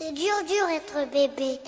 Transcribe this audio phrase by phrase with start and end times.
[0.00, 1.58] C'est dur, dur être bébé.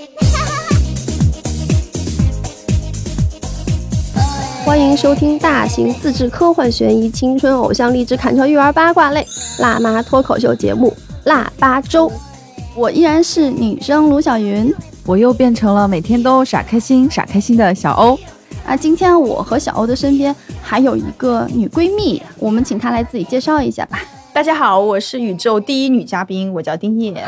[4.64, 9.26] 欢迎收听大型自制科幻悬疑青春偶像励志砍超育儿八卦类
[9.58, 10.90] 辣妈脱口秀节目
[11.24, 12.08] 《腊八粥》。
[12.76, 14.72] 我依然是女生卢小云
[15.04, 18.16] 我又变成了每天都傻开心、傻开心的小欧。
[18.64, 18.76] 啊。
[18.76, 23.98] 今天我和小欧的身边还有一个女闺蜜，我们请她来自己介绍一下吧。
[24.32, 27.12] 大家好，我是宇宙第一女嘉宾，我叫丁叶。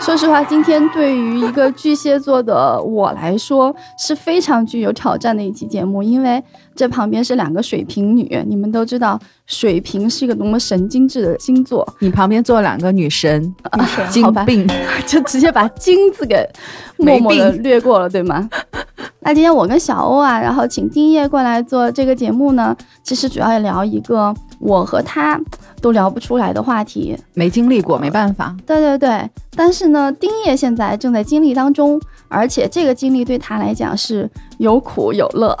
[0.00, 6.42] 说实话，今天对于一个巨蟹座的我来说是非常具有挑战的一期节目，因为
[6.76, 14.66] 这旁边是两个水瓶女，你们都知道水瓶是一个多么神经质的星座，你旁边坐两个女神，好精吧病，
[15.06, 16.48] 就直接把“金”字给
[16.98, 18.48] 默默的略过了，对吗？
[19.20, 25.40] 那今天我跟小欧啊，然后请丁叶过来做这个节目呢，其实主要聊一个我和他
[25.80, 27.16] 都聊不出来的话题。
[27.34, 28.56] 没经历过，没办法。
[28.66, 35.56] 对对对，但是呢，丁叶现在正在经历当中，而且这个经历对他来讲是有苦有乐。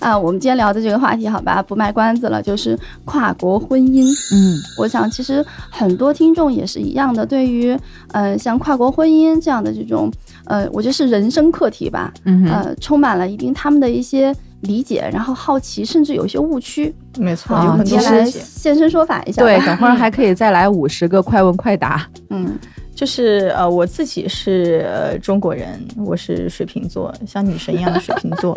[0.00, 4.04] 啊，我们今天聊的这个话题，好吧，不卖关子了，就是跨国婚姻。
[4.32, 7.78] 嗯，我想，其实很多听众也是一样的，对于
[8.12, 10.10] 呃像跨国婚姻这样的这种
[10.44, 16.94] 呃，我觉得是人生课题吧，嗯，呃，充满了一定他们的一些理解，然后好奇，甚至有一些误区。
[17.18, 18.40] 没错，啊有很你先来多细节。
[18.44, 19.42] 现身说法一下。
[19.42, 22.06] 对，等会儿还可以再来五十个快问快答。
[22.30, 22.58] 嗯，
[22.96, 28.56] 就是呃，我自己是、呃、中国人，我是水瓶座，像女神一样的水瓶座。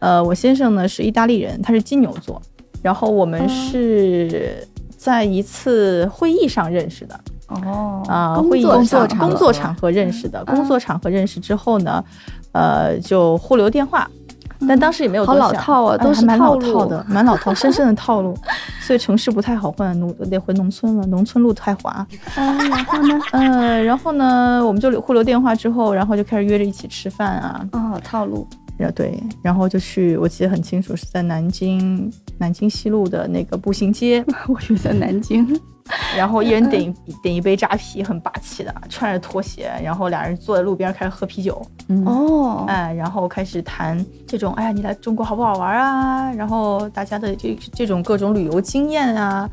[0.00, 2.42] 呃，我先生呢是意大利人，他是金牛座。
[2.82, 10.42] 然后我们是在一次会议上认识的哦会议作上上工作场合认识的。
[10.48, 12.04] 嗯工作场合认识之后呢，
[12.52, 14.10] 呃，就互留电话。
[14.68, 16.72] 但当时也没有好多想老套啊，哎都是还蛮老路。
[16.72, 18.36] 套的，蛮老套，深深的套路。
[18.80, 22.06] 所以城市不太好混，农得回农村了，农村路太滑。
[22.36, 23.20] 嗯，然后呢？
[23.32, 28.46] 嗯， 然后呢，我们就留互留电话之后，然后就开始约着一起吃饭啊，哦，套路。
[28.78, 35.58] 呃对，然后就去，我记得很清楚，是在南京南京西路的那个步行街， 我以为在南京。
[36.16, 46.32] 然后一人点一点一杯扎啤，很霸气的，穿着拖鞋，然后俩人坐在路边开始喝啤酒，嗯，哦，哎，然后开始谈这种，哎呀，你来中国好不好玩啊？
[46.32, 49.48] 然后大家的这这种各种旅游经验啊，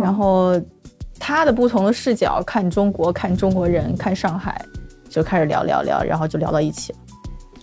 [0.00, 0.60] 然后
[1.18, 4.60] 他的不同的视角看中国，看中国人，看上海，
[5.08, 6.98] 就开始聊聊聊，然后就聊到一起了。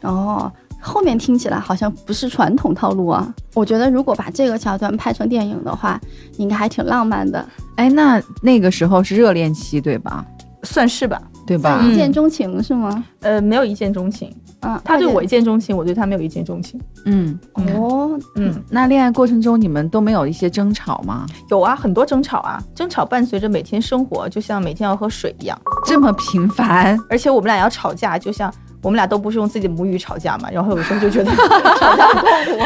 [0.10, 3.34] 哦，后面听起来好像不是传统套路啊。
[3.53, 6.00] 我觉得如果把这个桥段拍成电影的话，
[6.38, 10.25] 应该还挺浪漫的，哎，那那个时候是热恋期对吧？
[10.64, 11.81] 算是吧，对吧？
[11.84, 13.03] 一见钟情是吗？
[13.22, 14.31] 呃，没有一见钟情，
[14.62, 16.80] 嗯，他对我一见钟情，我对他没有一见钟情。
[17.06, 17.38] 嗯，
[17.75, 21.25] 哦，嗯，那恋爱过程中你们都没有一些争吵吗？
[21.50, 25.59] 有啊，很多争吵啊，争吵伴随着每天生活，就像每天要喝水一样。
[25.84, 26.96] 这么频繁？
[27.09, 31.31] 而且我们俩要吵架，就像我们俩都不是用自己的母语吵架嘛，然后有时候就觉得
[31.80, 32.66] 吵架很痛苦。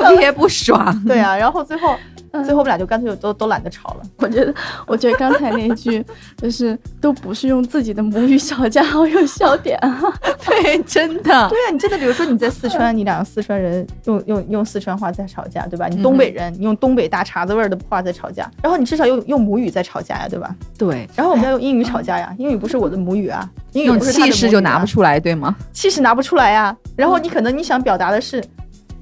[0.00, 1.02] 特别不爽。
[1.06, 4.02] 对啊，然后最后嗯最后我们俩就干脆都都懒得吵了。
[4.18, 4.54] 我觉得，
[4.86, 6.04] 我觉得刚才那句
[6.36, 10.00] 就是都不是用自己的母语吵架，好有笑点啊！
[10.46, 11.48] 对，真的。
[11.48, 15.88] 对啊，你真的，比如说你在四川，你两个四川人用用用四川话在吵架，对吧？
[15.88, 20.54] 你东北人，你用东北大碴子味儿的话在吵架，然后你至少用用母语在吵架呀，对吧？
[20.76, 25.54] 对，然后我们要用英语吵架呀，英语不是我的母语啊，英语气势就拿不出来，对吗？
[25.72, 26.76] 气势拿不出来呀。
[26.96, 28.40] 然后你可能你想表达的是，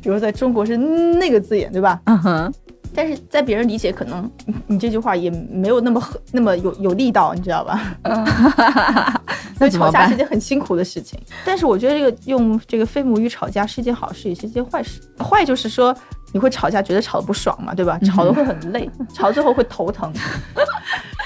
[0.01, 2.01] 比如在中国是那个字眼，对吧？
[2.05, 2.53] 嗯哼，
[2.95, 7.97] 但是在别人理解，可能你你这句话也没有那么狠那么有有力道，你知道吧？
[9.59, 10.17] 所以那吵架是一？
[10.17, 11.19] 件很辛苦的事情。
[11.45, 15.01] 但是我觉得这个用这个非母语吵架是一件好事，也是一件坏事。
[15.19, 15.95] 坏就是说
[16.33, 17.99] 你会吵架，觉得吵得不爽嘛，对吧？
[18.01, 20.13] 吵得会很累， 吵最后会头疼。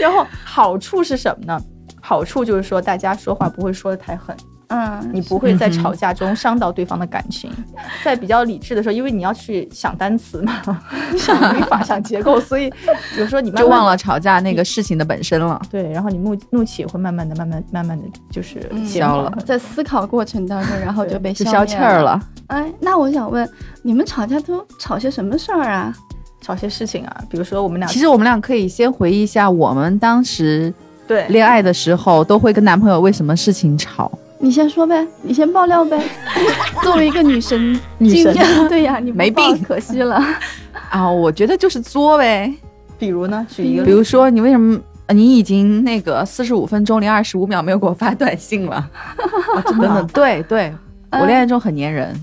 [0.01, 1.61] 然后好处是什么呢？
[2.01, 4.35] 好处就是说大家说话不会说的太狠，
[4.71, 7.51] 嗯，你不会在吵架中伤到对方的感情，
[8.05, 10.61] 在比较理智的时候，因为你要去想单词嘛，
[11.19, 12.73] 想语法、想结构， 所以
[13.19, 15.61] 有时候你慢慢就忘了吵架那个事情的本身了。
[15.69, 22.03] 对，然后你怒怒气也会慢慢的、慢慢、慢慢的就是消了在思考过程当中，然后就被消消气儿。
[22.03, 22.21] 了。
[22.47, 23.49] 哎，那我想问，
[23.83, 25.93] 你们吵架都吵些什么事儿啊？
[26.41, 30.73] 吵些事情啊，比如说我们俩其实我们俩可以先回忆一下我们当时
[31.07, 34.11] 对恋爱的时候，都会跟男朋友为什么事情吵。
[34.43, 36.03] 你先说呗，你先爆料呗。
[36.83, 40.19] 作为一个女神，女神今天对呀，你没病可惜了。
[40.89, 42.53] 啊，我觉得就是作呗。
[42.99, 48.91] 比如呢，举一个比如说，你为什么呃你已经那个四十五分钟零二十五秒没有给我发短信了？
[49.69, 50.73] 真等等，对对，
[51.13, 52.19] 我恋爱中很粘人。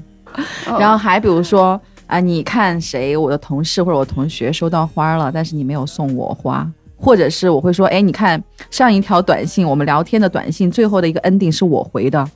[0.79, 12.27] 然后还比如说啊，你看谁，我的同事或者我同学收到花了，但是你没有送我花，或者是我会说，哎，你看上一条短信，我们聊天的短信，最后的一个 ending 是我回的，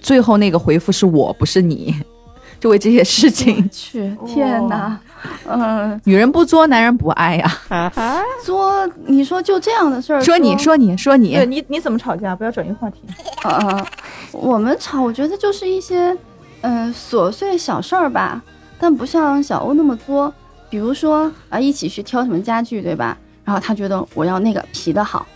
[0.00, 1.94] 最后那个回复是我，不是你，
[2.60, 3.68] 就为这些事情。
[3.70, 4.98] 去，天哪，
[5.46, 7.58] 嗯，女人不作，男人不爱呀。
[7.68, 12.36] 啊作，你说就这样的事儿，说你说你说你对，你你怎么吵架？
[12.36, 13.00] 不要转移话题。
[13.42, 13.86] 呃，
[14.30, 16.16] 我们吵，我觉得就是一些
[16.62, 18.42] 嗯、琐碎小事儿吧，
[18.78, 20.32] 但不像小欧那么作。
[20.70, 23.16] 比如说啊，一起去挑什么家具，对吧？
[23.44, 25.26] 然后他觉得我要那个皮的好，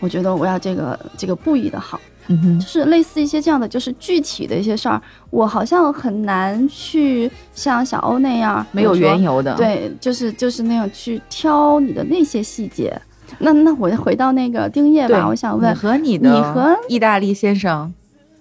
[0.00, 5.00] 我觉得我要这个这个布艺的好，嗯哼就，是类似一些这样的，就是具体的一些事儿，
[5.30, 13.00] 我好像很难去像小欧那样没有缘由的。，对，就是就是那样去挑你的那些细节。
[13.38, 17.92] 那那我回到那个丁叶吧，我想问你，和你的你和意大利先生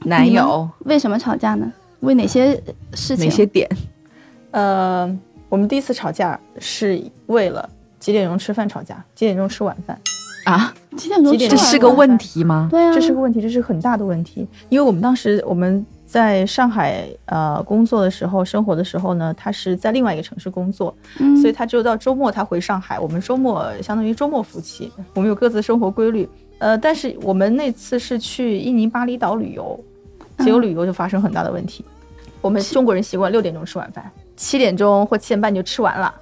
[0.02, 1.72] 男友为什么吵架呢？
[2.02, 2.62] 为哪些
[2.94, 3.26] 事情？
[3.26, 3.68] 哪些点？
[4.52, 5.10] 呃，
[5.48, 7.68] 我们第一次吵架是为了
[8.04, 9.98] 几点钟吃饭吵架，几点钟吃晚饭，
[10.44, 10.74] 啊？
[10.98, 12.68] 几点钟吃晚饭是个问题吗？
[12.70, 14.46] 对啊，这是个问题，这是很大的问题。
[14.68, 26.28] 因为我们当时我们在上海呃工作的时候，生活的时候呢，他是在另外一个城市工作，嗯所以他只有到周末他回上海，我们周末相当于周末夫妻，我们有各自的生活规律。
[26.60, 29.80] 呃，但是我们那次是去印尼巴厘岛旅游，
[30.40, 31.86] 结果旅游就发生很大的问题。
[32.42, 36.14] 我们中国人习惯六点钟吃晚饭，七点钟或七点半就吃完了，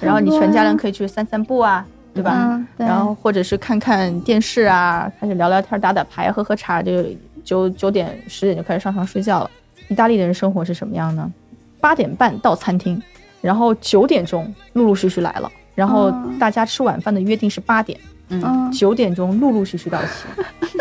[0.00, 2.32] 然后你全家人可以去散散步啊，对吧？
[2.50, 7.04] 嗯，对，然后或者是看看电视啊，开始聊聊天、打打牌、喝喝茶，就
[7.44, 9.50] 九九点、十点就开始上床睡觉了。
[9.88, 11.30] 意大利的人生活是什么样呢？
[11.80, 13.00] 八点半到餐厅，
[13.40, 16.38] 然后九点钟陆陆续续来了，然后嗯。
[16.38, 17.98] 大家吃晚饭的约定是八点，
[18.30, 18.72] 嗯。
[18.72, 20.78] 九点钟陆陆续续到齐，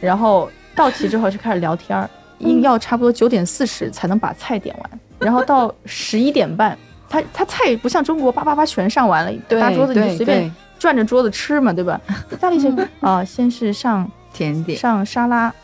[0.00, 2.10] 然后到齐之后就开始聊天儿，
[2.40, 4.90] 硬要差不多九点四十才能把菜点完，
[5.20, 6.76] 然后到十一点半，
[7.12, 12.00] 他他菜不像中国叭叭叭全上完了，大桌子你就随便转着桌子吃嘛，对吧？
[12.32, 15.54] 意大利是啊、先是上甜点，上沙拉、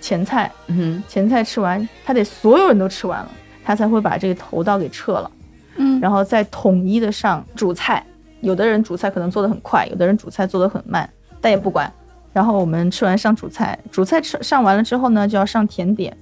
[0.00, 3.30] 前菜，嗯前菜吃完，他得所有人都吃完了，
[3.62, 5.30] 他才会把这个头道给撤了，
[5.76, 8.02] 嗯，然后再统一的上主菜。
[8.40, 11.08] 有的人主菜可能做的很快，有的人主菜做的很慢，
[11.40, 11.92] 但也不管。
[12.32, 16.14] 然后我们吃完上主菜，主菜吃上完了之后呢，就要上甜点。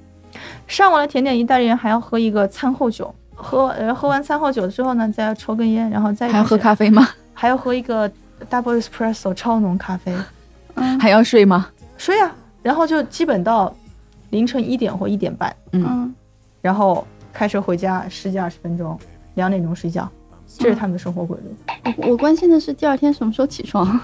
[0.66, 7.08] 上完了甜点，意大利人还要喝一个餐后酒，喝呃喝完餐后酒之后呢，再要抽根烟，然后再还要喝咖啡吗？
[7.34, 8.08] 还要喝一个
[8.50, 10.14] double espresso 超浓咖啡，
[10.74, 11.68] 嗯还要睡吗？
[11.96, 12.32] 睡啊，
[12.62, 13.74] 然后就基本到
[14.30, 16.14] 凌晨一点或一点半，嗯
[16.60, 18.98] 然后开车回家十几二十分钟，
[19.34, 20.08] 两点钟睡觉，
[20.46, 21.94] 这是他们的生活规律。
[21.98, 24.00] 我我关心的是第二天什么时候起床，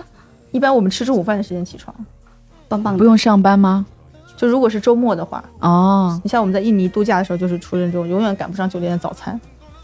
[0.52, 1.94] 一般我们吃中午饭的时间起床，
[2.68, 2.98] 棒棒的。
[2.98, 3.84] 不用上班吗？
[4.44, 9.40] 就如果是周末的话，哦，你像我们在印尼度假的时候，就是出这种永远赶不上酒店的早餐，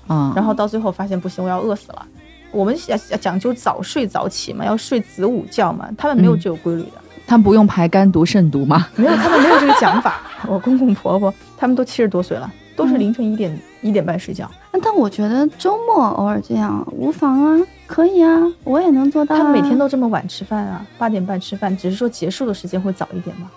[0.06, 2.06] 嗯，然后到最后发现不行，我要饿死了。
[2.52, 7.00] 我们讲讲究早睡早起嘛，要睡子午觉嘛，他们没有这个规律的。
[7.26, 8.86] 他们不用排肝毒肾毒吗？
[8.96, 10.20] 没有，他们没有这个讲法。
[10.46, 14.46] 我公公婆婆他们都七十多岁了，都是凌晨一点一点半睡觉。
[14.82, 19.38] 但我觉得周末偶尔这样无妨啊，可以啊，我也能做到、啊。
[19.38, 23.48] 他们每天都这么晚吃饭啊，八点半吃饭，只是说结束的时间会早一点嘛，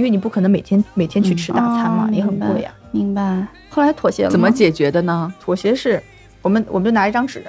[0.00, 2.72] 因为你不可能每天每天去吃大餐嘛，哦也很贵啊。
[2.90, 3.46] 明白。
[3.68, 4.50] 后来妥协了怎么？
[4.50, 5.30] 解决的呢？
[5.38, 6.02] 妥协是，
[6.40, 7.44] 我们我们就拿一张纸，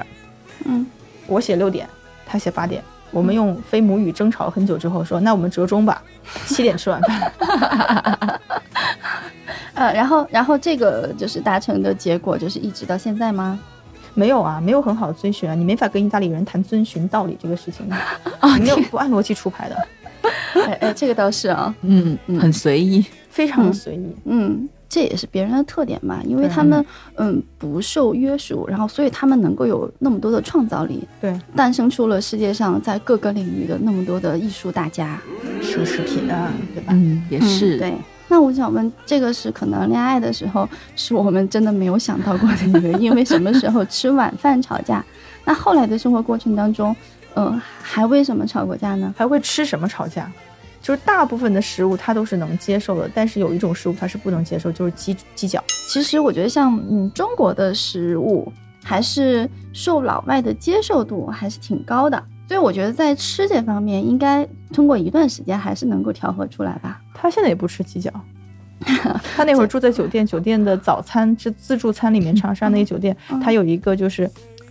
[0.65, 0.85] 嗯
[1.27, 1.87] 我写六点，
[2.25, 6.03] 他写八点，我们用非母语争吵了很久之后说，那我们折中吧，
[6.45, 7.31] 七点吃晚饭。
[9.75, 13.57] 呃，然后然后这个就是达成的结果，就是一直到现在吗？
[14.13, 17.89] 没有啊，没有很好的遵循啊，你没法跟意大利人谈遵循道理这个事情
[18.41, 19.87] 啊， 你没有不按逻辑出牌的，
[20.65, 23.05] 哎哎，这个倒是啊，嗯，很随意。
[23.29, 24.15] 非常的随意。
[24.25, 26.85] 嗯，这也是别人的特点嘛，因为他们
[27.15, 35.19] 嗯不受约束，然后所以他们能够有那么多的创造力，对，诞生出了世界上在各个领域的那么多的艺术大家。
[35.61, 36.91] 奢侈品啊，对吧？
[36.93, 37.77] 嗯，也嗯是。
[37.77, 37.93] 对。
[38.27, 45.03] 那我想问，这个是可能恋爱的时候是我们真的没有想到过的一个，因为什么时候吃晚饭吵架？
[45.45, 46.95] 那后来的生活过程当中，
[47.33, 49.13] 呃，还为什么吵过架呢？
[49.17, 50.31] 还会吃什么吵架？
[50.81, 55.63] 就是大部分的食物他都是能接受的，但是有一种食物他是不能接受，就是鸡鸡脚。
[55.87, 58.51] 其实我觉得像嗯中国的食物，
[58.83, 66.99] 还是受老外的接受度还是挺高的，所以我觉得在吃这方面，应该通过一段时间还是能够调和出来吧。
[67.13, 68.11] 他现在也不吃鸡脚，
[69.35, 74.27] 他那会儿住在酒店，酒店的早餐是自助餐里面，长沙那个酒店，嗯它有一个就是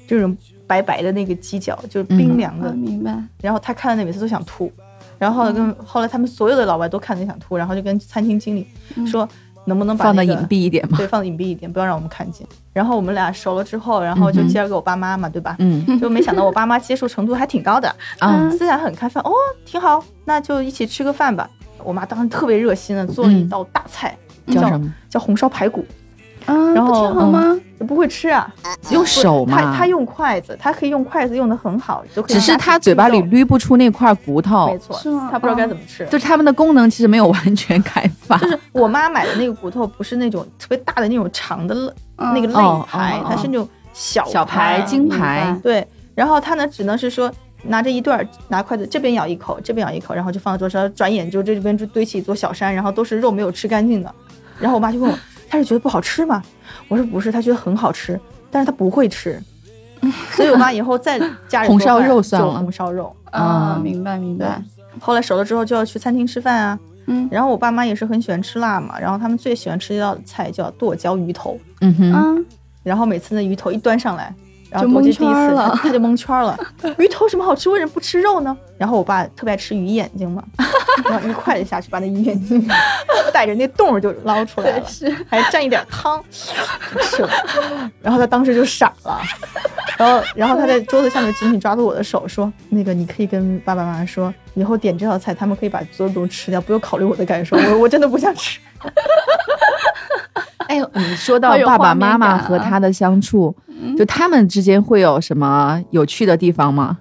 [0.08, 0.36] 这种
[0.70, 3.20] 白白的那个鸡脚，就是冰凉的，嗯，明白。
[3.40, 4.70] 然后他看到那每次都想吐，
[5.18, 9.28] 然后后来跟后来他们所有的老外都看着想吐，然后就跟餐厅经理嗯说，
[9.64, 10.96] 能不能把放的隐蔽一点嘛。
[10.96, 12.46] 对，放的隐蔽一点，不要让我们看见。
[12.72, 15.56] 然后我们俩熟了之后，然后就介绍给我爸妈嘛，对吧？
[15.58, 19.20] 嗯就没想到我爸妈接受程度还挺高的，啊思想很开放。
[19.24, 19.32] 哦，
[19.64, 21.50] 挺好，那就一起吃个饭吧。
[21.82, 24.94] 我妈当时特别热心的做了一嗯道大菜，叫什么？
[25.08, 25.84] 叫红烧排骨，
[26.50, 27.60] 啊，然后不挺好吗？
[27.86, 28.52] 不会吃啊，
[28.90, 29.76] 用手吗他嘛。
[29.76, 36.04] 他用筷子，他可以用筷子用的很好，就可以只是他嘴巴里捋不出那块骨头没，错，是吗他不知道该哦怎么吃。
[36.06, 38.36] 就是他们的功能其实没有完全开发。
[38.38, 54.14] 就是我妈买的那个骨头，不是那种特别大的那种长的肋嗯那个哦肋排哦，它是那种小小排、金明排，对，然后他呢只能是说拿着一段儿拿筷子这边咬一口，这边咬一口，然后就放在桌上，转眼就这边就堆起一座小山，然后都是肉没有吃干净的。
[54.58, 55.18] 然后我妈就问我，
[55.50, 56.42] 她是觉得不好吃吗？
[56.88, 58.18] 我说不是，他觉得很好吃，
[58.50, 59.38] 但是他不会吃。
[60.32, 63.14] 所以我妈以后再家里 红烧肉算了红烧肉。
[63.30, 64.62] 啊，嗯明白明白。
[65.00, 72.24] 后来熟了之后就要去餐厅吃饭啊，嗯然后我爸妈也是很喜欢吃辣嘛，然后他们最喜欢吃一道菜叫剁椒鱼头，嗯哼，啊，
[72.82, 74.32] 然后每次那鱼头一端上来，
[74.70, 76.58] 然后就蒙我记得第一次圈了 他他就蒙圈了。
[76.98, 77.68] 鱼头什么好吃？
[77.68, 78.56] 为什么不吃肉呢？
[78.78, 80.42] 然后我爸特别爱吃鱼眼睛嘛，
[81.04, 82.66] 然后一筷子下去把那鱼眼睛
[83.32, 87.30] 带着那洞就捞出来了，是还蘸一点汤吃了。
[88.00, 89.20] 然后他当时就傻了，
[89.98, 97.56] 然后然后他在桌子下面紧紧抓住我的手说：“那个你可以跟爸爸妈妈说，以后点这道菜，他们可以把所有东西吃掉，不用考虑我的感受。
[97.56, 98.58] 我我真的不想吃。”
[100.68, 103.54] 哎呦，你说到爸爸妈妈和他的相处，
[103.96, 106.98] 就他们之间会有什么有趣的地方吗？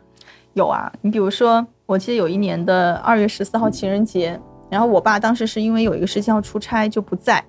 [0.54, 7.44] 有啊，你比如说，我记得有一年的二月十四号情人节，然后我爸当时是因为有一个事情要出差就不在，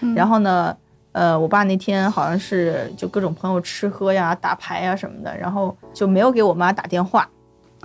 [0.00, 0.74] 嗯然后呢，
[1.12, 7.28] 呃，我爸那天好像是就各种朋友吃喝呀、打牌呀什么的，然后就没有给我妈打电话。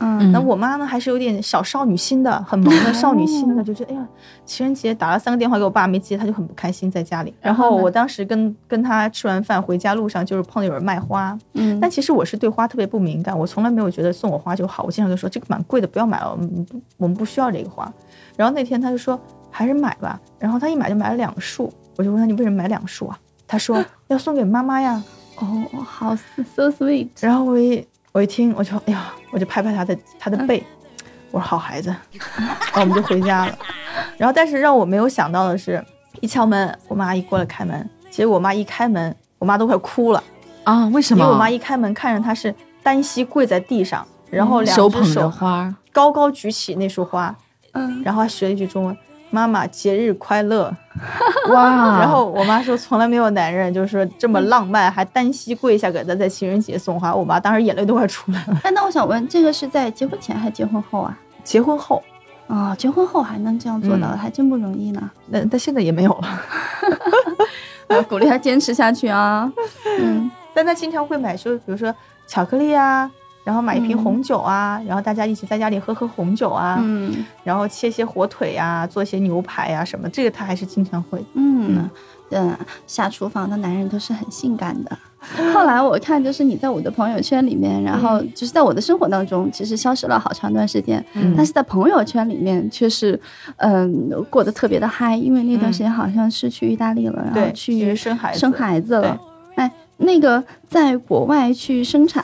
[0.02, 4.08] 嗯那我妈呢，还是有点小少女心的，很萌的少女心的，就觉得哎呀，
[4.46, 7.34] 情人节打了三个电话给我爸没接，她就很不开心在家里。
[7.42, 14.84] 然然后我当时跟跟她吃完饭回家路上，就是碰到有人卖花，嗯但其实我是对花特别不敏感，我从来没有觉得送我花就好。
[14.84, 17.92] 我经常就说这个蛮贵的，不要买了，我们不我们不需要这个花。
[18.38, 23.20] 然后那天她就说还是买吧，然后她一买就买了两束，我就问她你为什么买两束啊？
[23.48, 25.02] 她说 要送给妈妈呀。
[25.42, 26.14] 哦，好
[26.56, 27.08] so sweet。
[27.22, 30.64] 然后我一我一听我就哎呀，我就拍拍他的他的背，
[31.32, 31.96] 我说好孩子，
[32.74, 33.58] 然后我们就回家了。
[34.18, 35.84] 然后但是让我没有想到的是，
[36.22, 40.24] 一敲门，我妈一过来开门，结果我妈一开门，我妈都快哭了。
[40.64, 41.24] 啊，为什么？
[41.24, 47.36] 因为我妈一开门看着她是单膝跪在地上，然后两手捧只手着花，高高举起那束花，
[47.74, 48.98] 嗯，然后还学了一句中文
[49.30, 50.76] ：“妈妈节日快乐。
[51.50, 52.00] 哇！
[52.00, 57.16] 然后我妈说从来没有男人就是说这么浪漫，还单膝跪下给她在情人节送花。
[57.16, 58.60] 我妈当时眼泪都快出来了。
[58.64, 61.18] 哎，那我想问，这个是在结婚前还是结婚后啊？
[61.44, 62.04] 结婚后，
[62.48, 65.10] 哦，结婚后还能这样做到，嗯还真不容易呢。
[65.28, 66.42] 那但现在也没有了。
[67.88, 69.50] 呃， 鼓励他坚持下去啊。
[70.00, 71.96] 嗯，但她经常会买，就比如说
[72.28, 73.10] 巧克力啊，
[73.50, 77.26] 然后买一瓶嗯红酒啊，然后大家一起在家里喝喝红酒啊，嗯。
[77.44, 81.20] 然后切些火腿呀、做些牛排呀、什么，这个他还是经常会。
[81.34, 81.90] 嗯
[82.30, 84.96] 嗯，下厨房的男人都是很性感的。
[85.52, 91.34] 后来我看，就是你在我的朋友圈里面，然后就是在我的生活当中，其实消失了好长一段时间，嗯。
[91.36, 93.20] 但是在朋友圈里面却是，
[93.58, 99.20] 嗯，过得特别的嗨，因为那段时间好像是去意大利了，然后，去生孩子，生孩子了。
[99.56, 102.24] 哎，那个在国外去生产，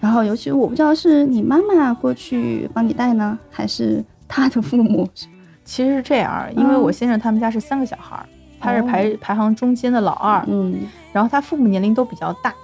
[0.00, 5.08] 然后尤其我不知道是你妈妈过去帮你带呢，还是他的父母？
[5.64, 6.80] 其实是这样，因为嗯。
[6.80, 8.24] 我先生他们家是三个小孩儿，
[8.58, 8.86] 他是哦。
[8.86, 10.80] 排排行中间的老二，嗯。
[11.12, 12.54] 然后他父母年龄都比较大。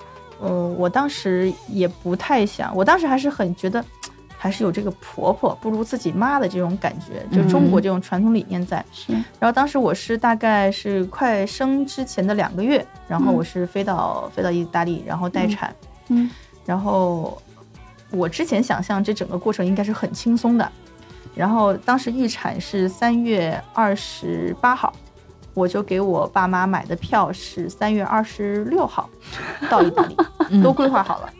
[0.40, 3.84] 呃，我当时也不太想，我当时还是很觉得，
[4.38, 8.84] 还是有这个婆婆不如自己妈的这种感觉，就中国这种传统理念在。
[8.92, 9.12] 是。
[9.12, 13.34] 然后当时我是大概是快生之前的两个月，然后嗯。
[13.34, 15.74] 我是飞到、飞到意大利，然后待产，
[16.08, 16.30] 嗯
[16.64, 17.40] 然后
[18.10, 20.70] 我之前想象这整个过程应该是很轻松的，
[21.34, 24.92] 然后当时预产是三月二十八号，
[25.52, 29.08] 我就给我爸妈买的票是三月二十六号
[29.68, 30.16] 到意大利，
[30.62, 31.32] 都规划好了，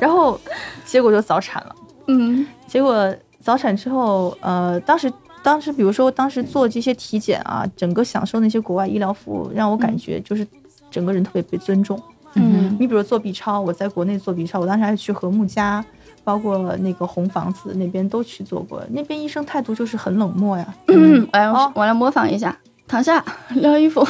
[0.00, 0.40] 然后
[0.84, 1.76] 结果就早产了。
[2.06, 5.12] 嗯结果早产之后，呃，当时
[5.42, 10.46] 当时比如说当时做这些体检啊，整个享受那些国外医疗服务，让我感觉就是
[10.90, 12.00] 整个人特别被尊重。
[12.34, 15.84] 嗯你比如做 B 超，我在国内做 B 超，我当时还去和睦家，
[16.24, 20.74] 包括那个红房子那边都去做过，那边医生态度就是很冷漠呀。
[20.88, 22.56] 嗯，我来哦我来模仿一下，
[22.88, 24.06] 躺下撩衣服。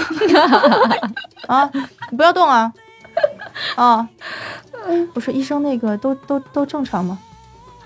[1.48, 1.68] 啊，
[2.10, 2.72] 你不要动啊！
[3.76, 4.08] 啊，
[5.14, 7.18] 我说医生那个都都都正常吗？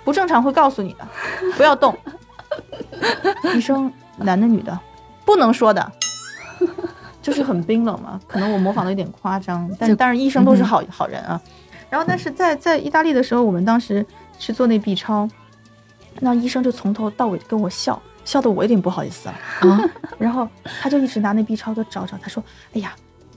[0.05, 1.09] 不正常会告诉你的，
[1.57, 1.97] 不要动。
[3.57, 4.79] 医生男的女的，
[5.25, 5.93] 不能说的。
[7.27, 8.21] 就是很冰冷嘛。
[8.29, 11.41] 可能我模仿的有点夸张，但但是医生都是好、好人啊。
[11.91, 14.05] 然后，但是在在意大利的时候，我们当时
[14.39, 15.29] 去做那 B 超，
[16.21, 19.35] 那医生就从头到尾跟我笑，笑得我有点不好意思了。
[19.69, 19.81] 啊，
[20.19, 20.49] 然后
[20.81, 22.41] 他就一直拿那 B 超就找找，他说
[22.75, 22.93] ：“哎呀，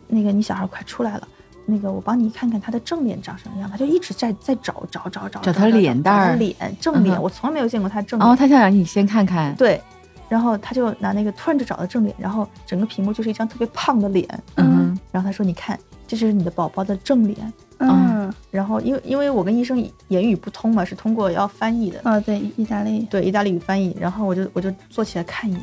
[0.08, 1.28] 那个你小孩快出来了，
[1.66, 8.30] 那个我帮你看看他的正脸长什么样。”他就一直在在找找找找找他脸蛋儿脸正脸，我从来没有见过他正脸。
[8.30, 9.82] 哦，他想让你先看看，对，
[10.30, 17.54] 然后他就拿那个突然就找到正脸，然后整个屏幕就是一张特别胖的脸，嗯然后他说：“你看，这就是你的宝宝的正脸。
[17.80, 25.62] 嗯，”然后因为因为我跟医生言语不通嘛，是通过要翻译的，哦，对，意大利，对意大利语翻译，然后我就我就坐起来看一眼，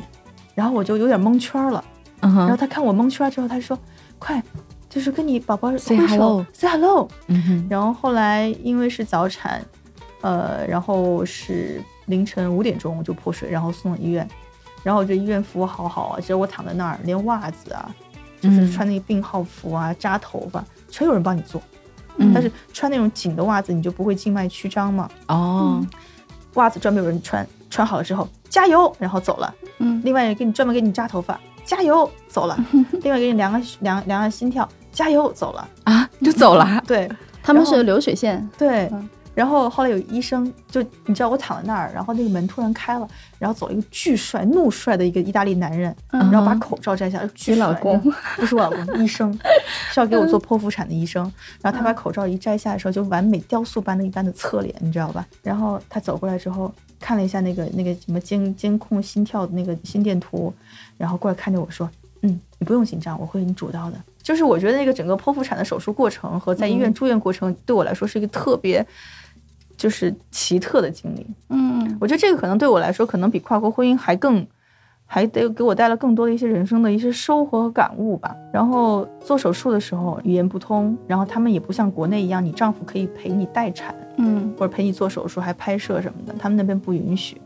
[0.53, 1.81] 然后我就有点蒙圈了。
[2.21, 3.77] 嗯然后，他看我蒙圈之后，他说
[4.19, 4.43] ：“快，
[4.89, 7.07] 就是跟你宝宝挥 Say 手 hello say hello。
[7.27, 9.63] 嗯哼，然后后来因为是早产，
[10.21, 14.27] 呃，然后是凌晨五点钟就破水，然后送了医院。
[14.83, 17.93] 然后我觉得医院服务好好啊，其实我躺在那儿，连袜子啊，
[18.39, 21.61] 就是嗯穿那个病号服啊、扎头发，全有人帮你做。
[22.19, 25.07] 嗯但是穿那种紧的袜子，你就不会静脉曲张嘛。
[25.27, 25.85] 哦，
[26.55, 29.53] 袜子专门有人穿，穿好了之后加油，然后走了。
[29.79, 32.57] 嗯另外人给你专门给你扎头发，加油，走了。
[33.03, 35.67] 另外给你量个量量下心跳，加油，走了。
[35.83, 37.07] 啊，就走了，对
[37.43, 39.09] 他们是流水线，对嗯。
[39.37, 48.01] 然后后来有医生，就你知道我躺在那儿，然后那个门突然开了，然后走了一个巨帅、怒帅的一个意大利男人，嗯然后把口罩摘下来，老公
[48.35, 49.31] 不是我老公，医生
[49.91, 51.31] 是要给我做剖腹产的医生。
[51.61, 55.23] 然后他把口罩一摘下的时候，就完美雕塑般的一般的侧脸，你知道吧？
[55.43, 60.51] 然后他走过来之后，看了一下那个那个什么监监控心跳的那个心电图，
[60.97, 61.87] 然后过来看着我说
[62.23, 68.83] ：“嗯，你不用紧张，我会给你主刀的。”就是我觉得那个整个剖腹产的手术过程和在医院住院过程，对我来说是一个特别。
[69.77, 74.45] 就是奇特的经历，嗯我觉得这个可能对我来说，可能比跨国婚姻还更，
[75.05, 78.35] 还得给我带来更多的一些人生的一些收获和感悟吧。
[78.51, 87.39] 然后做手术的时候语言不通，然后他们也不像国内一样，你丈夫可以陪你待产嗯或者陪你做手术还拍摄什么的，他们那边不允许。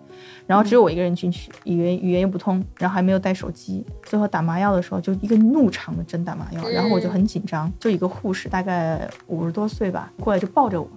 [0.45, 3.85] 然后只有我一个人进去，语言语言又不通，然后还没有带手机。
[4.03, 10.87] 最后打麻药的时候，就一个怒长的针打麻药，然后我就很紧张，就一个护士大概五十多岁吧，过来就抱着我，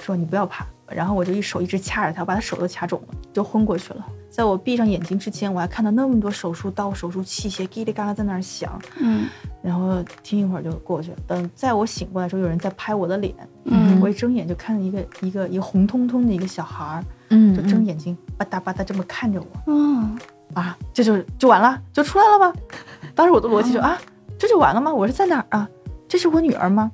[0.00, 0.66] 说你不要怕。
[0.88, 4.06] 然后我就一手一直掐着他，把他手都掐肿了，就昏过去了。
[4.30, 9.26] 在我闭上眼睛之前，我还看到那么多手术刀、手术器械叽里嘎啦在那儿响，嗯
[9.62, 11.16] 然后听一会儿就过去了。
[11.26, 20.16] 等在我醒过来的时候，有人在拍我的脸，嗯我一睁眼就看到一个一个一个红彤彤的一个小孩儿，嗯就睁眼睛吧嗒吧嗒这么看着我嗯，
[20.54, 22.52] 啊，这就就完了，就出来了吗？
[23.12, 23.98] 当时我的逻辑就啊，
[24.38, 24.94] 这就完了吗？
[24.94, 25.68] 我是在哪儿啊？
[26.06, 26.92] 这是我女儿吗？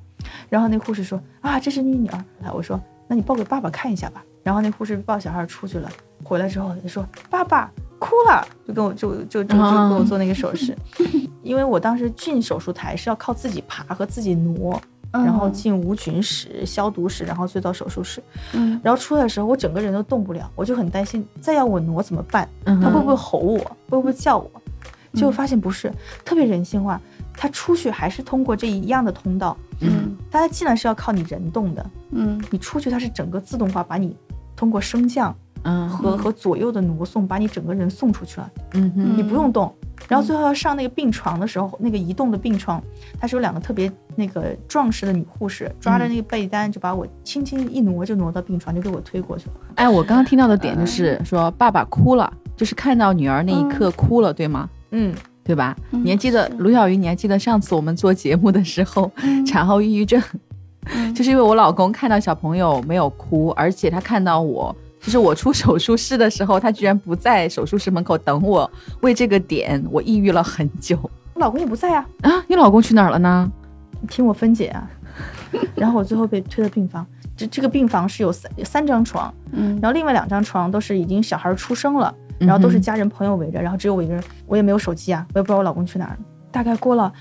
[0.49, 2.25] 然后那护士说啊，这是你女儿。
[2.53, 4.23] 我说那你抱给爸爸看一下吧。
[4.43, 5.89] 然后那护士抱小孩出去了，
[6.23, 10.75] 回来之后就说爸爸哭了，就跟我就就就就啊给我做那个手势，
[11.41, 18.21] 因为我当时进手术台是要靠自己爬和自己挪，然后进无菌室、消毒室，然后再到手术室。
[18.51, 22.45] 嗯然后出来的时候，我整个人都动不了，我就很担心，再要我挪怎么办？
[22.65, 23.57] 嗯他会不会吼我？
[23.89, 24.51] 会不会叫我？
[25.13, 25.89] 结果发现不是，
[26.25, 26.99] 特别人性化。
[27.33, 30.15] 他出去还是通过这一样的通道，嗯。
[30.31, 32.41] 但他进来是要靠你人动的，嗯。
[32.49, 34.15] 你出去它是整个自动化把你
[34.55, 35.89] 通过升降嗯。
[35.89, 39.17] 和和左右的挪送，把你整个人送出去了，嗯哼。
[39.17, 39.73] 你不用动。
[40.09, 42.81] 然后最后要上那个病床的时候，那个移动的病床，
[43.19, 49.53] 它是有两个特别那个壮实的女护士抓着那个被单，就把我轻轻一挪就挪到病床，就给我推过去了。
[49.75, 54.69] 哎，我刚刚听到的点就是说爸爸哭了，就是看到女儿那一刻哭了，对吗？
[54.91, 55.75] 嗯，对吧？
[55.91, 56.95] 嗯你还记得卢小鱼？
[56.95, 60.21] 你还记得上次我们做节目的时候，嗯产后抑郁症，
[60.93, 68.69] 嗯 就是因为我老公看到小朋友没有哭，而且他看到我，就是我出手术室的时候，他居然不在手术室门口等我，
[69.01, 70.97] 为这个点我抑郁了很久
[71.33, 72.45] 我老公也不在啊，啊！
[72.47, 73.51] 你老公去哪儿了呢？
[74.01, 74.89] 你听我分解啊。
[75.75, 77.05] 然后我最后被推到病房，
[77.37, 86.17] 这这个病房是有三有三张床，嗯然后另外两张床都是已经小孩出生了，然后都是家人朋友围着，然后只有我一个人，我也没有手机啊，我也不知道我老公去哪儿了。
[86.51, 87.11] 大概过了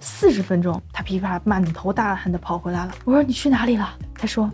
[0.00, 2.92] 四十分钟，他噼啪满头大汗的跑回来了。
[3.04, 3.88] 我说你去哪里了？
[4.14, 4.50] 他说。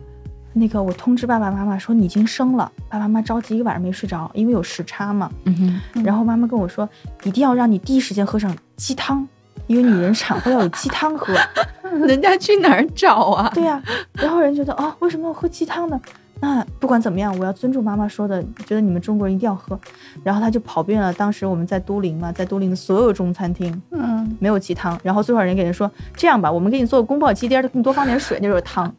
[0.55, 5.31] 那个，我通知爸爸妈妈说你已经生了，爸爸妈妈着急一个晚上没睡着，因为有时差嘛。
[5.45, 6.89] 嗯哼，嗯然后妈妈跟我说，
[7.23, 9.29] 一定要让你第一时间喝上鸡汤，
[9.69, 11.33] 因为女人产后要有鸡汤喝。
[12.07, 13.49] 人家去哪儿找啊？
[13.55, 13.81] 对呀、
[14.15, 16.01] 然后人觉得啊、为什么要喝鸡汤呢？
[16.41, 19.79] 那不管怎么样，我要尊重妈妈说的，觉得你们中国人一定要喝。
[20.23, 24.99] 然后他就跑遍了当时我们在都灵嘛，在都灵的所有中餐厅，嗯没有鸡汤。
[25.03, 28.95] 然后最后人给人说，这样吧，我们给你做个宫保鸡丁，给你多放点水，那就是汤。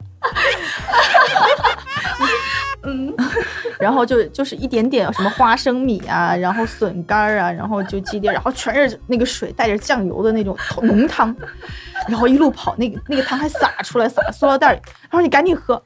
[2.84, 3.13] 嗯，
[3.80, 11.36] 然后就就是一点点什么花生米啊，然后笋干儿啊，然后就鸡丁，然后全是那个水带着酱油的那种浓汤，
[12.08, 14.80] 然后一路跑，那个那个汤还洒出来，洒塑料袋里，
[15.12, 15.82] 他说你赶紧喝，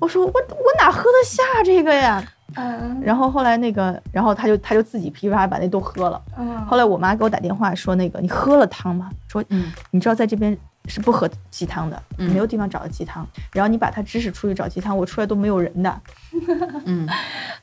[0.00, 2.22] 我说我我哪喝得下这个呀？
[2.54, 6.20] 嗯然后后来那个，然后他就他就自己噼里啪啦把那都喝了。
[6.38, 9.10] 嗯后来我妈给我打电话说，那个你喝了汤吗？
[9.26, 13.26] 说嗯你知道在这边是不喝鸡汤的，嗯没有地方找到鸡汤。
[13.52, 16.00] 然后你把他指使出去找鸡汤，我出来都没有人的。
[16.84, 17.06] 嗯。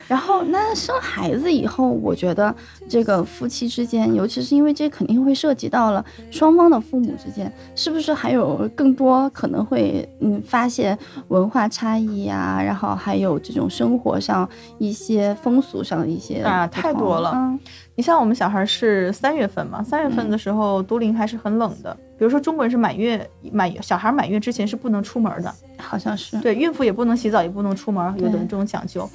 [0.08, 2.52] 然后，那生孩子以后，我觉得
[2.88, 17.32] 这个夫妻之间，尤其是因为这肯定会涉及到了双方的父母之间，是不是还有更多可能会嗯发现文化差异呀、然后还有这种生活上一些风俗上的一些啊太多了。
[17.34, 17.60] 嗯
[18.00, 21.94] 你像我们小孩是三月份嘛，三月份的时候都灵还是很冷的。
[22.18, 29.06] 比如说中国人是满月满小孩满月之前是不能出门的， 好像是对，孕妇也不能洗澡，也不能出门，有的对这种讲究。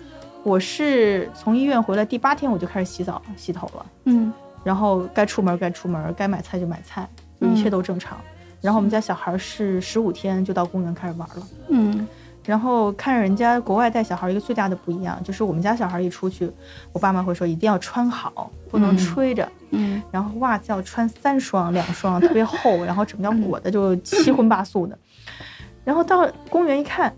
[0.43, 3.83] 我是从医院回来第八天我就开始洗澡洗头了。
[4.03, 4.31] 嗯
[4.63, 7.09] 然后该出门该出门，该买菜就买菜，
[7.41, 8.19] 就一切都正常。
[8.61, 11.47] 然后我们家小孩是十五天就到公园开始玩了。
[11.69, 12.07] 嗯
[12.45, 16.51] 然后看人家国外带小孩一个最大的不一样，就是我们家小孩一出去，
[16.91, 24.97] 我爸妈会说一定要穿好，不能嗯吹着，嗯然后袜子要穿三双两双，特别厚，然后整个裹的就七荤八素的。
[25.83, 27.13] 然后到公园一看，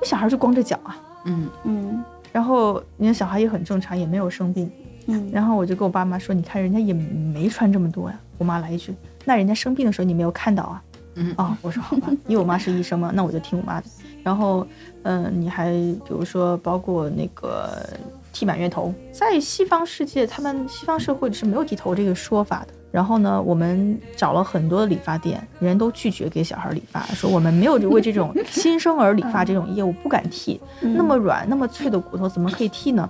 [0.00, 4.70] 那小孩就光着脚啊，嗯嗯然后人家小孩也很正常，也没有生病。
[5.10, 10.82] 嗯，然后我就跟我爸妈说：“你看人家也没穿这么多呀。”我妈来一句：“那人家生病的时候你没有看到啊？”
[11.16, 13.86] 嗯哦，我说好吧，因为我妈是医生嘛，那我就听我妈的。
[14.22, 14.66] 然后，
[15.02, 17.88] 嗯、你还比如说包括那个
[18.32, 22.68] 剃满月头，在西方世界，他们西方社会是没有剃头这个说法的。
[22.90, 33.08] 然后呢，我们找了很多的理发店，人都拒绝给小孩理发，说我们没有为这种 新生儿理发这种业务不敢剃，嗯那么软那么脆的骨头怎么可以剃呢？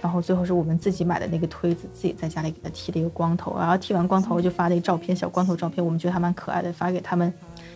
[0.00, 7.32] 然后最后是我们自己买的那个推子，自己在家里给他剃了一个光头，然后剃完光头就发了一照片，小光头照片，我们觉得还蛮可爱的，发给他们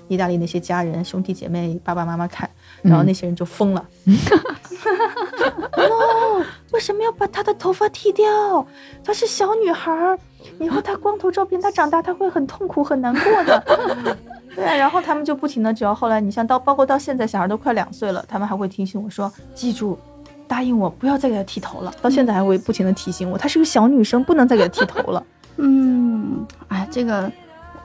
[0.09, 2.49] 意大利那些家人、兄弟姐妹、爸爸妈妈看，
[2.83, 3.85] 然后那些人就疯了。
[5.77, 8.67] no， 为什么要把她的头发剃掉？
[9.05, 10.19] 她是小女孩儿，
[10.59, 13.63] 以后她光头照片，她长大她会很痛苦、很难过的。
[14.55, 19.99] 对啊，然后他们就不停的，只要后来你像到包括到现在，小孩都快两岁了，他们还会提醒我说，记住。
[20.49, 25.21] 答应我不要再给她剃头了，到现在还会不停的提醒我，她是个小女生，不能再给她剃头了。
[25.57, 27.31] 嗯，哎，这个，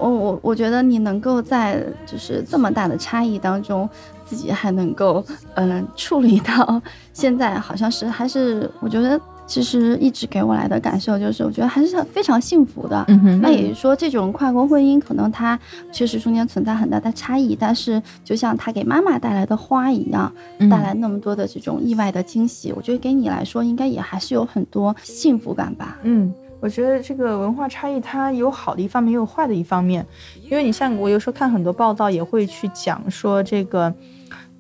[0.02, 3.88] 我我我觉得你能够在就是这么大的差异当中，
[4.26, 5.24] 自己还能够
[5.56, 6.82] 嗯、处理到
[7.14, 13.04] 现在，好像是还是我觉得其实一直给我来的感受就是，我觉得还是非常幸福的。
[13.10, 15.60] 嗯哼那也就是说，这种跨国婚姻可能它
[15.92, 25.98] 确实中间存在很大的差异，但是就像它给妈妈带来的花一样，嗯带来那么多的这种意外的惊喜，我觉得给你来说应该也还是有很多幸福感吧。
[26.04, 30.06] 嗯，我觉得这个文化差异它有好的一方面，也有坏的一方面。
[30.44, 33.92] 因为你像我有时候看很多报道，也会去讲说这个，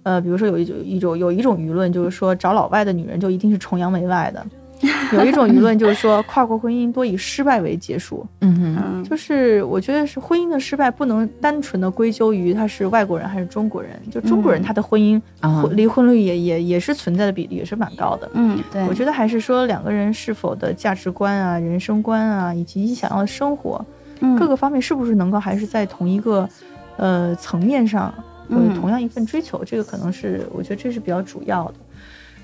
[0.02, 4.44] 呃，比如说有一种一种有一种舆论就是说找老外的女人就一定是崇洋媚外的，
[5.14, 8.26] 有一种舆论就是说跨国婚姻多以失败为结束。
[8.40, 8.78] 嗯哼。
[8.84, 14.64] 嗯，就是我觉得是婚姻的失败不能单纯的归咎于他是外国人还是中国人，就中国人嗯。
[14.64, 15.22] 他的婚姻、
[15.72, 18.30] 离婚率也也也是存在的比例也是蛮高的。
[18.34, 23.84] 嗯，对，我觉得还是说两个人是否的价值观啊、人生观啊，以及你想要的生活
[24.22, 24.38] 嗯。
[24.38, 26.48] 各个方面是不是能够还是在同一个
[26.98, 28.14] 呃层面上
[28.50, 28.74] 有嗯。
[28.76, 31.74] 同样一份追求，这个可能是我觉得这是比较主要的。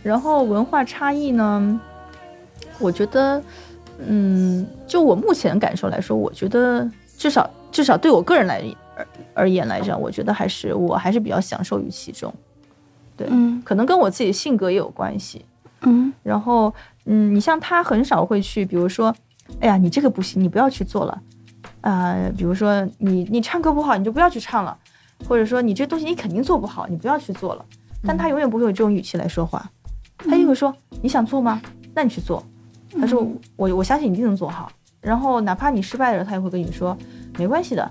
[0.03, 1.79] 然后文化差异呢，
[2.79, 3.41] 我觉得，
[4.05, 8.63] 嗯，就我目前感受来说，我觉得至少至少对我个人来
[8.95, 12.33] 而而言来讲，我觉得还是我还是比较享受于其中。
[13.15, 15.45] 对，嗯可能跟我自己性格也有关系。
[15.81, 16.73] 嗯然后，
[17.05, 19.13] 嗯，你像他很少会去，比如说，
[19.59, 21.21] 哎呀，你这个不行，你不要去做了，
[21.81, 24.77] 啊、比如说你你唱歌不好，你就不要去唱了，
[25.27, 27.65] 或者说你这东西你肯定做不好，你不要去做了。
[28.05, 29.69] 但他永远不会有这种语气来说话，
[30.17, 31.61] 他就会说，你想做吗？
[31.93, 32.43] 那你去做。
[32.99, 34.71] 他说，我我相信你一定能做好。
[35.01, 36.97] 然后哪怕你失败了，他也会跟你说，
[37.37, 37.89] 没关系的，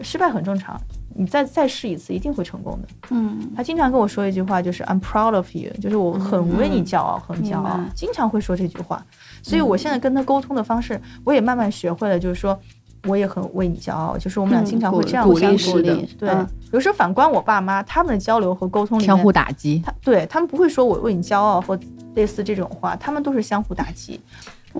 [0.00, 0.80] 失败很正常，
[1.14, 2.88] 你再再试一次，一定会成功的。
[3.10, 9.04] 嗯他经常跟我说一句话，就是 I'm proud of you，就是我很为你骄傲，很骄傲，经常会说这句话。
[9.42, 12.58] 所以我现在跟他沟通的方式，我也慢慢学会了，就是说。
[13.06, 15.96] 我也很为你骄傲，就是我们俩嗯经常会鼓鼓励这样相互的。
[16.18, 19.82] 对嗯，有时候反观我爸妈，他们的交流和沟通里面，相互打击。
[19.84, 21.78] 他对他们不会说我为你骄傲或
[22.14, 24.20] 类似这种话，他们都是相互打击。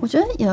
[0.01, 0.47] 我觉得也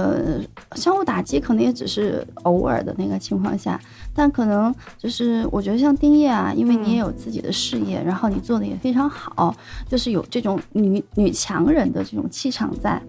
[0.74, 3.80] 相互打击，可能也只是偶尔的那个情况下，
[4.14, 9.54] 但可能就是我觉得像丁烨啊，因为你也有自己的事业，然后你做的也非常好，
[9.88, 13.00] 就是有这种女女强人的这种气场在，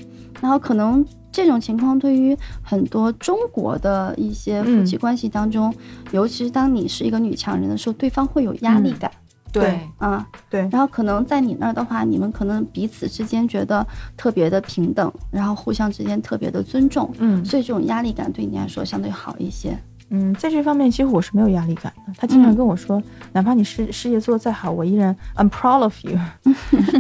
[0.41, 5.73] 然后可能这种情况对于很多中国的一些夫妻关系当中，
[6.11, 9.11] 尤其是当你是一个女强人的时候，对方会有压力感。
[9.59, 19.77] 对啊，对然后可能在你那儿的话，你们可能彼此之间觉得特别的平等，然后互相之间特别的尊重，嗯所以这种压力感对你来说相对好一些。
[20.09, 22.13] 嗯，在这方面其实我是没有压力感的。
[22.17, 23.01] 他经常跟我说，
[23.33, 26.17] 哪怕你事事业做得再好，我依然 I'm proud of you。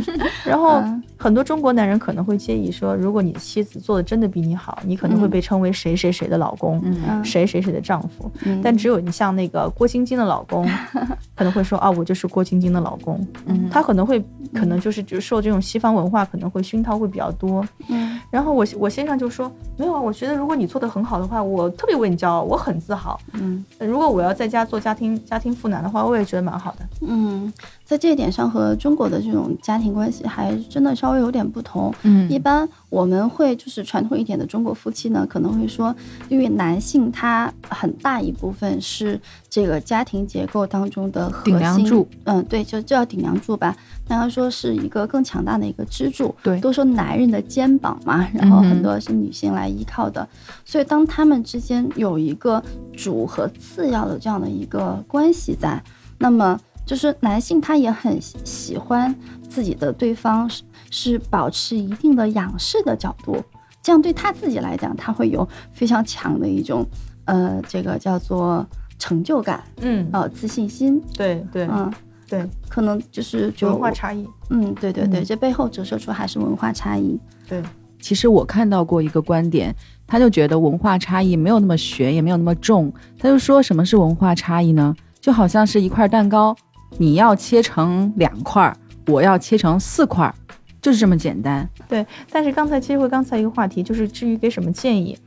[0.45, 8.31] 然后嗯很多中国男人可能会介意说，如果你的妻子做的真的比你好，你可能会嗯被称为谁谁谁的老公，嗯谁谁谁的丈夫。
[8.45, 10.67] 嗯但只有你像那个郭晶晶的老公，
[11.35, 13.25] 可能会说啊，我就是郭晶晶的老公。
[13.45, 17.65] 嗯他可能会可能就是就受这种西方文化可能会熏陶会比较多。
[17.89, 23.19] 嗯然后我我先生就说没有啊，我觉得如果你做的很好的话，我特别为你骄傲，我很自豪。
[23.33, 26.85] 嗯如果我要在家做家庭家庭妇男的话，我也觉得蛮好的。
[27.01, 27.51] 嗯，
[27.87, 31.93] 在这一点上和中国的这种家庭关系还真的稍微有点不同。
[32.03, 35.95] 嗯一般我们会就是传统一点的中国夫妻呢，可能会说，
[36.27, 39.17] 因为男性他很大一部分是
[39.49, 42.05] 这个家庭结构当中的核心顶梁柱。
[42.25, 43.73] 嗯，对，就就叫顶梁柱吧。
[44.09, 46.35] 那要说是一个更强大的一个支柱。
[46.43, 50.27] 对都说男人的肩膀嘛，然后很多是女性来依靠的。
[50.65, 55.81] 所以当他们之间有一个主和次要的这样的一个关系在，
[56.17, 59.13] 那么就是男性他也很喜喜欢
[59.47, 63.43] 自己的对方是是保持一定的仰视的角度，
[63.83, 66.85] 这样对他自己来讲，他会有非常强的一种
[67.25, 68.65] 呃，这个叫做
[68.97, 71.93] 成就感，嗯，呃，自信心，对对嗯，
[72.29, 77.19] 对，可能就是就文化差异，嗯，对对对，嗯这背后折射出还是文化差异，
[77.49, 77.61] 对，
[77.99, 79.75] 其实我看到过一个观点，
[80.07, 82.91] 他就觉得文化差异没有那么悬，也没有那么重。
[83.19, 84.95] 他就说什么是文化差异呢？
[85.19, 86.55] 就好像是一块蛋糕，
[86.97, 88.75] 你要切成两块儿，
[89.07, 90.33] 我要切成四块儿，
[90.81, 91.67] 就是这么简单。
[91.87, 95.17] 对，但是刚才接回刚才一个话题，就是至于给什么建议，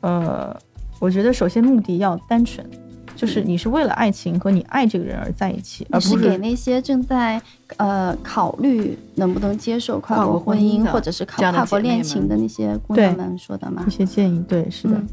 [0.00, 0.56] 呃，
[0.98, 2.68] 我觉得首先目的要单纯，
[3.14, 7.40] 就是你是为了爱情和你爱这个人而在一起，而不你是给那些正在
[7.76, 13.90] 呃考虑能不能接受跨跨国国婚姻，或者是考这样的跨国恋情的那些姑对娘们说的吗一？
[13.90, 14.42] 些建议。
[14.48, 15.08] 对，是的，嗯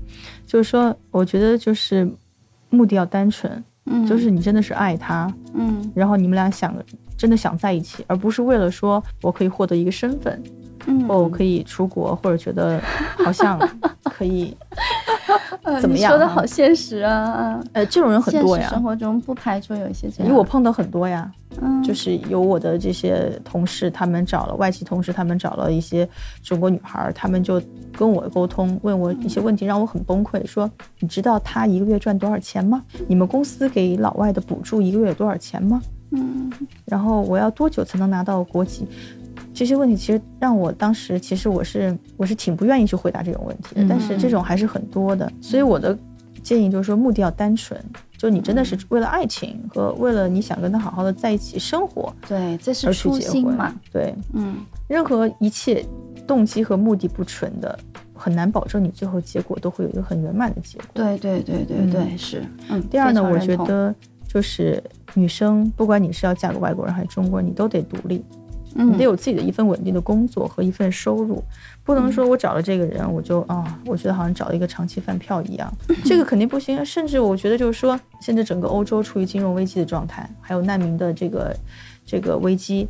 [0.46, 2.10] 就是说，我觉得就是
[2.70, 5.92] 目的要单纯，嗯，就是你真的是爱他，嗯。
[5.94, 6.76] 然后你们俩想
[7.18, 10.42] 真的想在一起，而不是为了说我可以获得一个身份，
[10.88, 11.08] 嗯。
[11.08, 12.82] 或我可以出国，或者觉得
[13.24, 13.60] 好像
[14.04, 14.56] 可以，
[15.05, 15.05] 呃
[15.82, 17.60] 怎么样啊说的好现实啊！
[17.74, 18.82] 呃，这种人很多呀生。
[18.82, 26.08] 活中不排除有一些这样，因为我碰到很多呀，嗯就是有我的这些同事，他们找了外籍同事，他们找了一些
[26.44, 27.62] 中国女孩，他们就
[27.98, 30.70] 跟我沟通，问我一些问题，让我很崩溃，说
[31.00, 32.82] 你知道他一个月赚多少钱吗？
[33.08, 35.82] 你们公司给老外的补助一个月有多少钱吗？
[36.12, 36.52] 嗯
[36.86, 38.88] 然后我要多久才能拿到国籍？
[39.56, 45.98] 这些问题其实让我当时其实我是我是挺不愿意去回答这种问题的，嗯但是这种还是很多的，所以我的
[46.44, 47.82] 建议就是说目的要单纯，
[48.18, 55.84] 就你真的是为了爱情和为了你想跟他好好的在一起生活对，这是初心嘛，，对，嗯任何一切
[56.28, 57.80] 动机和目的不纯的，
[58.14, 60.88] 很难保证你最后结果都会有一个很圆满的结果。
[60.94, 62.82] 对对对对嗯对，是，嗯。
[62.90, 63.96] 第二呢，我觉得
[64.28, 64.84] 就是
[65.16, 68.24] 女生，不管你是要嫁给外国人还是中国人，你都得独立。
[68.78, 71.42] 你嗯得有自己的一份稳定的工作和一份收入，
[71.84, 75.72] 不能说我找了这个人，我就啊，我觉得好像找了一个长期饭票一样，
[76.04, 76.86] 这个肯定不行。
[76.86, 81.56] 甚至我觉得就是说，现在整个欧洲处于金融危机的状态，还有难民的这个
[82.06, 82.86] 这个危机，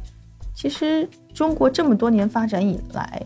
[0.55, 3.21] 其实中国这么多年发展以来，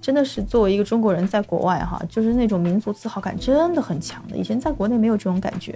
[0.00, 4.36] 真的是作为一个中国人在国外哈，就是那种民族自豪感真的很强的。
[4.36, 5.74] 以前在国内没有这种感觉，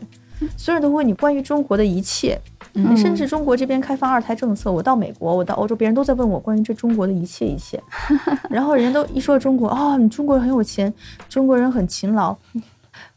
[0.59, 2.39] 所有人都问你关于中国的一切，
[2.87, 7.83] 嗯甚至中国这边开放二胎政策，我到美国，我到欧洲，别人都在问我关于这中国的一切一切。
[8.49, 10.93] 然后人家都一说中国，哦，你中国人很有钱，
[11.29, 12.37] 中国人很勤劳，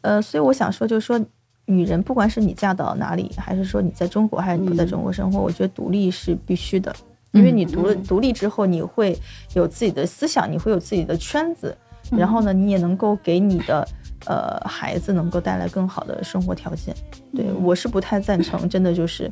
[0.01, 1.19] 呃，所以我想说，就是说，
[1.65, 6.93] 女人不管是你嫁到哪里，还是说你在中国，还是你不在中国生活，我觉得独立是必须的。
[7.31, 9.17] 因为你独了独立之后，你会
[9.53, 11.77] 有自己的思想，你会有自己的圈子，
[12.09, 13.87] 然后呢，你也能够给你的
[14.25, 16.95] 呃孩子能够带来更好的生活条件。
[17.35, 19.29] 对我是不太赞成， 真的就是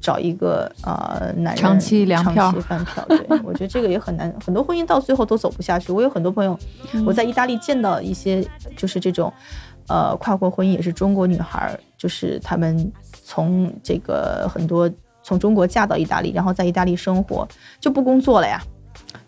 [0.00, 3.04] 找一个呃男人长期粮票长期饭票。
[3.08, 5.92] 对 我觉得这个也很难，很多婚姻到最后都走不下去。
[5.92, 6.58] 我有很多朋友，
[7.06, 8.44] 我在意大利见到一些
[8.76, 9.32] 就是这种
[9.88, 12.90] 呃跨国婚姻，也是中国女孩儿，就是他们
[13.24, 14.90] 从这个很多。
[15.24, 17.46] 从中国嫁到意大利，然后在意大利生活，
[17.78, 18.60] 就不工作了呀，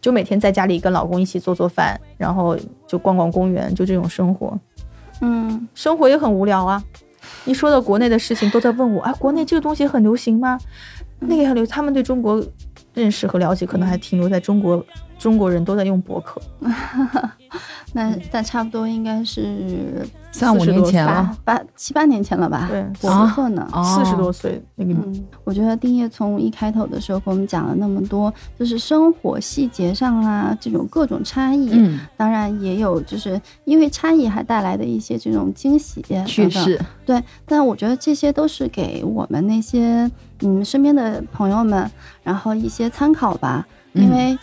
[0.01, 4.59] 就每天在家里跟老公一起做做饭，然后就逛逛公园，就这种生活。
[5.21, 6.83] 嗯生活也很无聊啊。
[7.45, 10.59] 一说到国内的事情，都在问我啊，国内这个东西很流行吗？
[11.21, 12.45] 那个很流，他们对中国
[12.93, 14.85] 认识和了解可能还停留在中国，
[15.19, 16.41] 中国人都在用博客。
[17.97, 22.67] 那但差不多应该是三五年前了八，七八年前了吧？
[22.69, 23.69] 对博客呢？
[23.73, 31.71] 哦四十多岁那个，嗯，我觉得丁叶从一开头的时候给我们讲了那么多，就是生活细节上啊，这种各种差异。
[31.73, 41.89] 嗯，当然也有，就是因为差异还带来的一些这种惊喜等等趣事，对，但我觉得这些都是给我们那些嗯身边的朋友们，
[42.25, 43.65] 然后一些参考吧。
[43.93, 44.39] 因为嗯，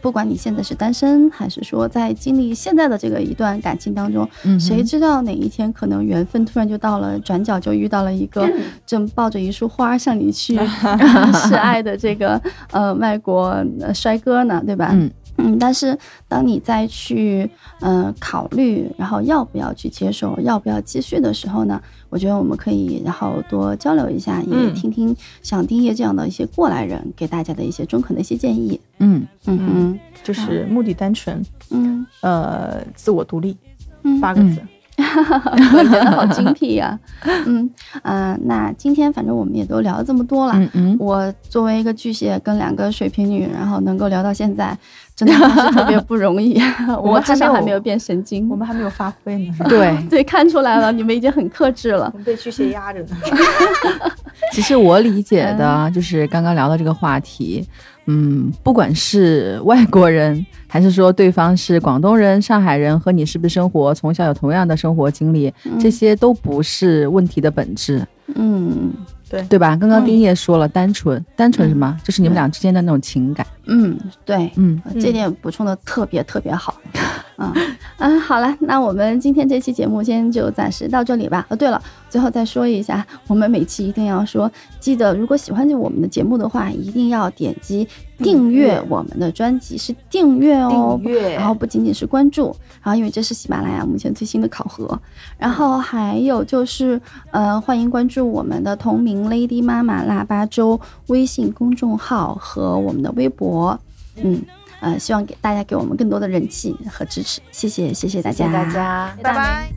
[0.00, 8.48] 不管你现在是单身，还是说在经历现在的这个一段感情当中，嗯谁知道哪一天可能缘分突然就到了，转角就遇到了一个
[8.86, 10.56] 正抱着一束花向你去
[11.46, 12.40] 示爱的这个
[12.72, 14.90] 呃外国呃帅哥呢，对吧？
[14.92, 17.48] 嗯嗯，但是当你再去
[17.80, 21.80] 呃考虑，然后要不要去接受，要不要继续的时候呢，
[22.10, 24.74] 我觉得我们可以然后多交流一下，也嗯。
[24.74, 28.80] 听听像丁叶这样的一些过来人给大家的一些中肯的一些建议。
[28.98, 29.26] 嗯。
[29.46, 32.06] 嗯哼，就是目的单纯，嗯。
[32.20, 33.56] 呃，自我独立，
[34.02, 34.60] 嗯，八个字。
[35.72, 36.98] 我觉得好精辟呀、
[37.46, 37.70] 嗯
[38.02, 40.52] 啊、 那今天反正我们也都聊了这么多了。
[40.56, 44.76] 嗯嗯，我作为一个巨蟹跟两个水瓶女，然后能够聊到现在，
[45.14, 46.60] 真的是特别不容易。
[47.00, 48.48] 我们还没有至少还没有变神经。
[48.48, 52.10] 我们还没有发挥呢，对，对看出来了，你们已经很克制了。
[52.12, 53.16] 我们被巨蟹压着呢。
[54.52, 57.97] 其实我理解的就是刚刚聊的这个话题，嗯，
[58.62, 68.92] 不管是外国人，还是说对方是广东人、上海人，和你是不是生活从小有同样的生活经历，这些都不是问题的本质，嗯
[69.48, 69.58] 对。
[69.58, 69.76] 吧？
[69.76, 71.98] 刚刚丁叶说了，单纯，单纯什么？
[72.02, 76.74] 就是你们俩之间的那种情感，嗯，对，嗯，这点补充的特别特别好。
[77.36, 77.52] 嗯。
[77.98, 81.44] 嗯，好了，那我们今天这期节目先就暂时到这里吧。
[81.48, 91.34] 哦，对了，最后再说一下，我们每期一定要说，记得如果喜欢我们的节目的话，一定要点击订阅我们的专辑，是订阅哦，订阅。
[91.34, 94.96] 然后不仅仅是关注，然后因为这是喜马拉雅目前最新的考核，
[95.36, 97.00] 然后还有就是，
[97.32, 103.57] 呃，欢迎关注我们的同名 Lady 妈妈腊八粥微信公众号和我们的微博，
[104.16, 104.42] 嗯。
[104.80, 109.72] 呃，希望给大家给我们更多的人气和支持，谢谢，谢谢大家，谢谢大家，拜拜。